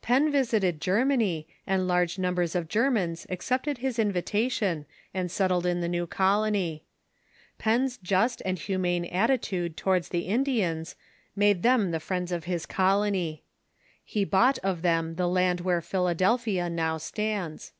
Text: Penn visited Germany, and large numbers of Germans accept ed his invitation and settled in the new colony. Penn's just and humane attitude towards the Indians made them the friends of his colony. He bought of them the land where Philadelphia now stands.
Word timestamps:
Penn 0.00 0.32
visited 0.32 0.80
Germany, 0.80 1.46
and 1.66 1.86
large 1.86 2.18
numbers 2.18 2.54
of 2.54 2.68
Germans 2.70 3.26
accept 3.28 3.68
ed 3.68 3.76
his 3.76 3.98
invitation 3.98 4.86
and 5.12 5.30
settled 5.30 5.66
in 5.66 5.82
the 5.82 5.90
new 5.90 6.06
colony. 6.06 6.84
Penn's 7.58 7.98
just 7.98 8.40
and 8.46 8.58
humane 8.58 9.04
attitude 9.04 9.76
towards 9.76 10.08
the 10.08 10.20
Indians 10.26 10.96
made 11.36 11.62
them 11.62 11.90
the 11.90 12.00
friends 12.00 12.32
of 12.32 12.44
his 12.44 12.64
colony. 12.64 13.44
He 14.02 14.24
bought 14.24 14.56
of 14.60 14.80
them 14.80 15.16
the 15.16 15.28
land 15.28 15.60
where 15.60 15.82
Philadelphia 15.82 16.70
now 16.70 16.96
stands. 16.96 17.74